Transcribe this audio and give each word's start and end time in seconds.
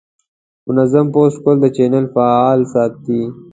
منظم 0.65 1.05
پوسټ 1.13 1.37
کول 1.43 1.57
د 1.61 1.65
چینل 1.75 2.05
فعال 2.13 2.59
ساتي. 2.73 3.21